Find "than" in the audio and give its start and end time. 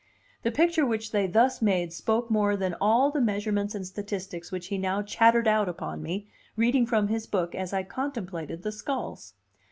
2.57-2.73